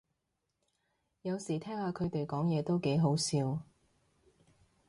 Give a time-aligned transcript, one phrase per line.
[1.21, 3.59] 有時聽下佢哋講嘢都幾好笑